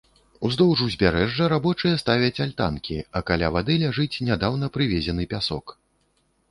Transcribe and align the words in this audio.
Уздоўж 0.47 0.79
узбярэжжа 0.85 1.49
рабочыя 1.53 1.99
ставяць 2.03 2.43
альтанкі, 2.47 2.97
а 3.19 3.25
каля 3.31 3.47
вады 3.59 3.73
ляжыць 3.85 4.21
нядаўна 4.31 4.73
прывезены 4.79 5.23
пясок. 5.35 5.65